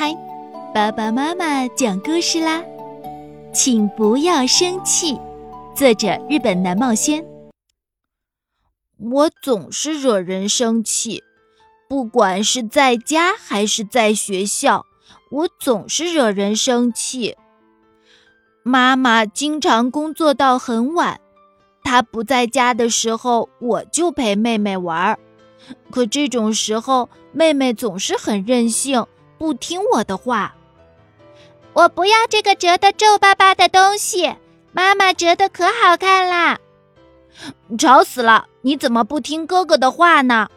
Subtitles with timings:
[0.00, 0.16] 嗨，
[0.72, 2.62] 爸爸妈妈讲故事啦！
[3.52, 5.18] 请不要生气。
[5.74, 7.26] 作者：日本南茂轩。
[8.96, 11.24] 我总是惹人生气，
[11.88, 14.86] 不管是在家还是在学校，
[15.32, 17.34] 我总是惹人生气。
[18.62, 21.20] 妈妈经常工作到很晚，
[21.82, 25.18] 她不在家的时候，我就陪妹妹玩儿。
[25.90, 29.04] 可这种时候，妹妹总是很任性。
[29.38, 30.54] 不听我的话，
[31.72, 34.34] 我不要这个折得皱巴巴的东西。
[34.72, 36.58] 妈妈折的可好看啦！
[37.78, 38.46] 吵死了！
[38.60, 40.48] 你怎么不听哥哥的话呢？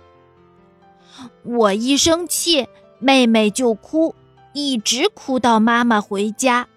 [1.44, 2.68] 我一生气，
[3.00, 4.14] 妹妹就哭，
[4.54, 6.68] 一直哭到妈妈回家。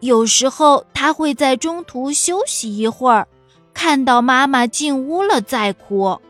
[0.00, 3.28] 有时候她会在中途休息一会儿，
[3.72, 6.20] 看到妈妈进屋了再哭。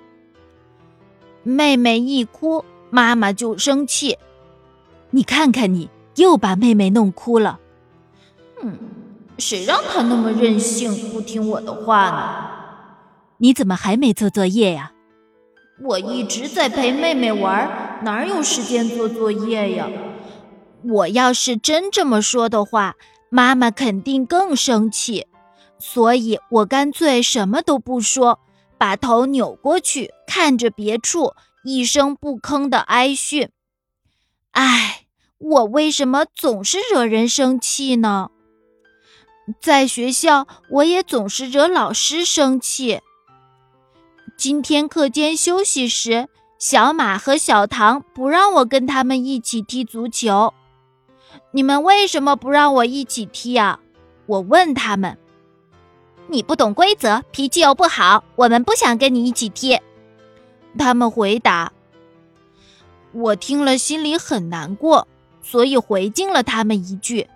[1.43, 4.19] 妹妹一哭，妈妈就生气。
[5.17, 7.59] 你看看，你又把妹妹弄哭了。
[8.63, 8.79] 嗯，
[9.39, 12.51] 谁让她那么任性，不听我的话呢？
[13.39, 14.93] 你怎么还没做作业呀？
[15.81, 19.89] 我一直在陪妹妹玩，哪有时间做作业呀？
[20.83, 22.97] 我要是真这么说的话，
[23.31, 25.27] 妈妈肯定更生气。
[25.79, 28.41] 所以我干脆什么都不说，
[28.77, 31.33] 把头扭过去，看着别处，
[31.65, 33.49] 一声不吭的挨训。
[34.51, 34.96] 唉。
[35.39, 38.31] 我为什么总是惹人生气呢？
[39.61, 43.03] 在学校，我也总是惹老师生气。
[44.37, 50.55] 今天课间休息时，小马和小唐不让我跟他们一起踢足球。
[51.51, 53.81] 你们为什么不让我一起踢啊？
[54.25, 55.19] 我问他们。
[56.29, 59.79] 你不懂规则，脾气又不好，我们不想跟你一起踢。
[60.79, 61.73] 他们回答。
[63.13, 65.07] 我听了心里很难过。
[65.49, 67.29] 所以回敬了他们一句：“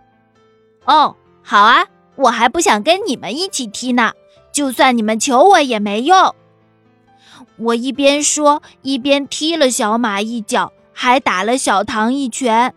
[0.84, 4.12] 哦，好啊，我还不想跟你们一起踢呢。
[4.50, 6.34] 就算你们求我也没用。”
[7.56, 12.74] 我一边说，一边踢了小马一脚，还打了小唐一拳。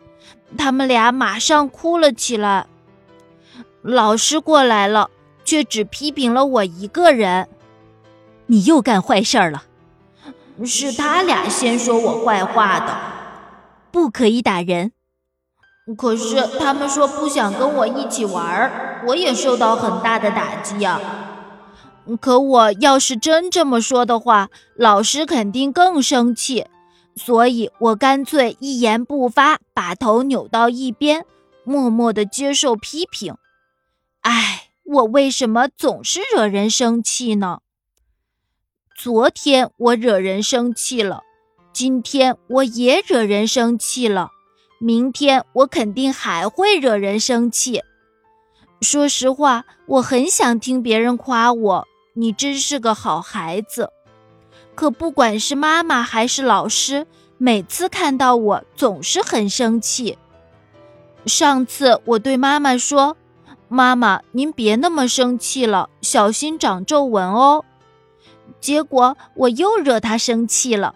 [0.55, 2.67] 他们俩马上哭了起来。
[3.81, 5.09] 老师过来了，
[5.43, 7.49] 却只批评了我一个人
[8.45, 9.63] ：“你又干坏事了。”
[10.63, 12.95] 是他俩先说我坏话的，
[13.91, 14.91] 不可以打人。
[15.97, 20.99] 可是他们说不想跟我一起玩儿，我也受到很大的打击呀。
[22.21, 26.67] 可我要是真这么说的话，老师肯定更生气，
[27.15, 31.25] 所以我干脆一言不发，把头扭到一边，
[31.63, 33.35] 默默地接受批评。
[34.21, 37.59] 唉，我为什么总是惹人生气呢？
[38.97, 41.23] 昨天我惹人生气了，
[41.73, 44.29] 今天我也惹人生气了。
[44.83, 47.81] 明天我肯定还会惹人生气。
[48.81, 53.89] 说实话，我很想听别人夸我，你真是个好孩子。
[54.75, 57.07] 可不管是妈妈还是老师，
[57.37, 60.17] 每次看到我总是很生气。
[61.25, 63.15] 上次我对妈妈说
[63.69, 67.63] ：“妈妈，您别那么生气了，小心长皱纹哦。”
[68.59, 70.93] 结果我又惹她生气了。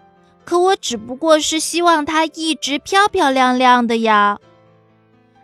[0.48, 4.38] 可我只不过是希望她一直漂漂亮亮的呀。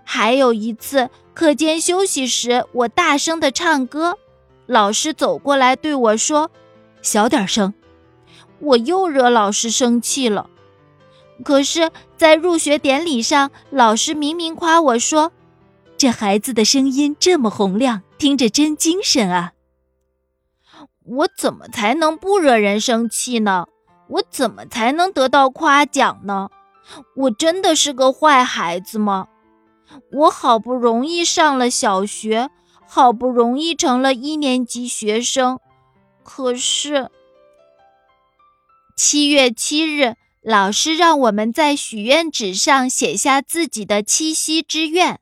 [0.03, 4.17] 还有一次课间休息时，我大声的唱歌，
[4.65, 6.51] 老师走过来对我说
[7.03, 7.75] ：“小点声。”
[8.61, 10.49] 我又惹老师生气了。
[11.45, 15.33] 可是，在入学典礼上，老师明明夸我说
[15.99, 19.53] ：“这孩子的声音这么洪亮，听着真精神啊。”
[21.05, 23.67] 我怎么才能不惹人生气呢？
[24.09, 26.51] 我怎么才能得到夸奖呢？
[27.17, 29.29] 我真的是个坏孩子吗？
[30.13, 32.51] 我好不容易上了小学，
[32.87, 35.59] 好不容易成了一年级学生，
[36.23, 37.11] 可是
[38.95, 45.21] 七月七日，老师让我们在许愿纸上写下自己的七夕之愿。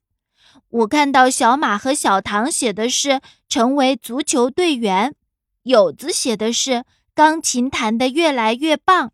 [0.69, 5.15] 我看到小马和小唐写的是成为足球队员，
[5.63, 6.85] 友子写的是。
[7.15, 9.13] 钢琴弹得越来越棒，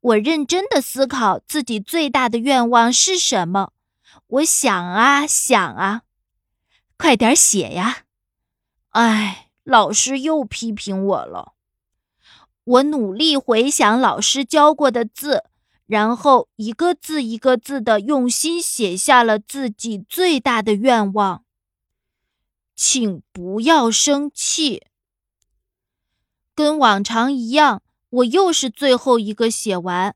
[0.00, 3.72] 我认真的思考自己最大的愿望是什么。
[4.26, 6.02] 我想啊想啊，
[6.96, 8.04] 快点写呀！
[8.90, 11.54] 唉，老师又批评我了。
[12.62, 15.44] 我努力回想老师教过的字，
[15.86, 21.44] 然后一个字一个字的用心写下了自己最大的愿望。
[22.76, 24.84] 请不要生气。
[26.60, 30.14] 跟往常一样，我又是最后一个写完。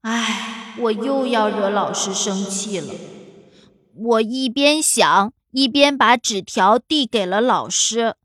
[0.00, 0.52] 唉。
[0.78, 2.92] 我又要惹老师生气了。
[3.94, 8.16] 我一边想，一边把纸条递给了老师。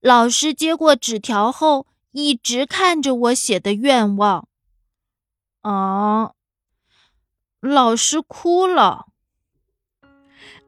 [0.00, 4.46] 老师接过纸条后，一直看着我写的愿望。
[5.62, 6.32] 啊！
[7.60, 9.06] 老师哭了。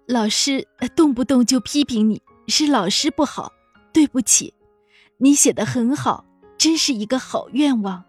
[0.07, 3.53] 老师动不动就批评你，是老师不好，
[3.93, 4.55] 对不起。
[5.23, 6.25] 你写的很好，
[6.59, 8.03] 真是一个好愿望。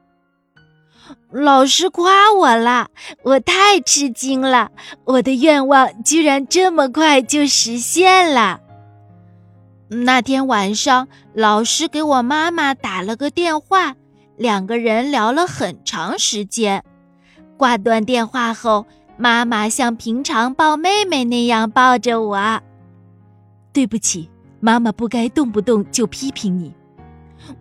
[1.31, 2.89] 老师夸我了，
[3.21, 4.71] 我太吃惊了。
[5.05, 8.61] 我的愿望居然这么快就实现了。
[9.89, 13.95] 那天晚上，老师给我妈妈打了个电话，
[14.35, 16.83] 两个人聊了很长时间。
[17.57, 18.87] 挂断电话后，
[19.17, 22.61] 妈妈像平常抱妹妹那样抱着我。
[23.71, 26.73] 对不起，妈妈不该动不动就批评你。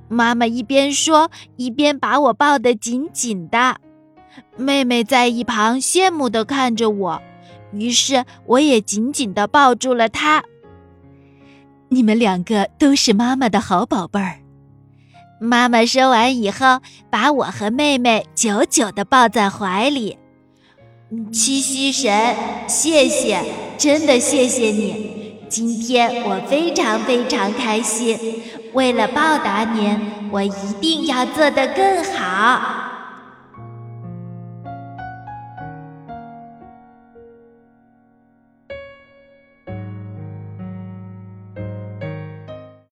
[0.08, 3.76] 妈妈一边说，一边把我抱得紧紧的。
[4.56, 7.22] 妹妹在一旁羡慕地看着我，
[7.72, 10.44] 于是我也紧紧地抱住了她。
[11.88, 14.38] 你们两个都是妈妈的好宝贝儿。
[15.38, 16.80] 妈妈说完以后，
[17.10, 20.16] 把我和妹妹久久地抱在怀里。
[21.30, 22.34] 七夕神，
[22.66, 23.44] 谢谢，
[23.76, 25.36] 真的谢谢你。
[25.50, 28.16] 今天我非常非常开心，
[28.72, 29.98] 为了报答您，
[30.30, 32.81] 我一定要做得更好。